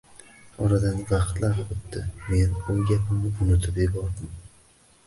Oradan 0.67 1.03
vaqtlar 1.11 1.61
o`tdi, 1.65 2.01
men 2.31 2.59
u 2.77 2.79
gapimni 2.91 3.35
unutib 3.47 3.81
yubordim 3.85 4.35